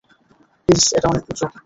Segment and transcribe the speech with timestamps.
[0.63, 1.45] Please, এটা অনেক উঁচু।